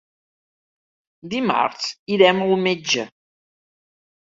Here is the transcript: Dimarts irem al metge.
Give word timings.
Dimarts 1.35 1.91
irem 2.17 2.43
al 2.47 2.57
metge. 2.65 3.07